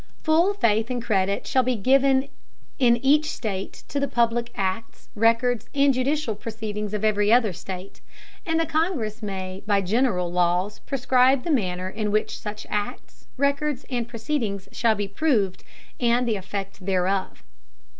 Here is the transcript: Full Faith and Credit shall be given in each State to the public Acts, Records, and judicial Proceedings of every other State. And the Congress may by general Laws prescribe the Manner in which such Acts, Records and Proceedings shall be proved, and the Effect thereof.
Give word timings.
Full 0.23 0.55
Faith 0.55 0.89
and 0.89 0.99
Credit 0.99 1.45
shall 1.45 1.61
be 1.61 1.75
given 1.75 2.27
in 2.79 2.97
each 3.05 3.29
State 3.29 3.83
to 3.89 3.99
the 3.99 4.07
public 4.07 4.49
Acts, 4.55 5.09
Records, 5.13 5.69
and 5.75 5.93
judicial 5.93 6.33
Proceedings 6.33 6.95
of 6.95 7.05
every 7.05 7.31
other 7.31 7.53
State. 7.53 8.01
And 8.43 8.59
the 8.59 8.65
Congress 8.65 9.21
may 9.21 9.61
by 9.67 9.81
general 9.81 10.31
Laws 10.31 10.79
prescribe 10.79 11.43
the 11.43 11.51
Manner 11.51 11.87
in 11.87 12.09
which 12.09 12.39
such 12.39 12.65
Acts, 12.67 13.27
Records 13.37 13.85
and 13.91 14.07
Proceedings 14.07 14.67
shall 14.71 14.95
be 14.95 15.07
proved, 15.07 15.63
and 15.99 16.27
the 16.27 16.35
Effect 16.35 16.83
thereof. 16.83 17.43